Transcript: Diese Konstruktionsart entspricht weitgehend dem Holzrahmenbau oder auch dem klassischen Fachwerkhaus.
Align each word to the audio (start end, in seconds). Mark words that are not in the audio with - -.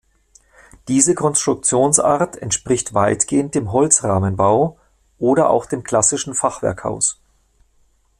Diese 0.87 1.13
Konstruktionsart 1.13 2.35
entspricht 2.35 2.95
weitgehend 2.95 3.53
dem 3.53 3.71
Holzrahmenbau 3.71 4.79
oder 5.19 5.51
auch 5.51 5.67
dem 5.67 5.83
klassischen 5.83 6.33
Fachwerkhaus. 6.33 7.21